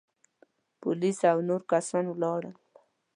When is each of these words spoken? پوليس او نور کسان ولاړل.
پوليس 0.79 1.19
او 1.31 1.37
نور 1.47 1.61
کسان 1.71 2.05
ولاړل. 2.09 2.53